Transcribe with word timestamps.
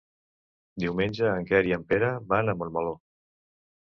Diumenge 0.83 1.29
en 1.33 1.45
Quer 1.51 1.61
i 1.73 1.75
en 1.79 1.85
Pere 1.93 2.09
van 2.33 2.51
a 2.51 2.57
Montmeló. 2.63 2.99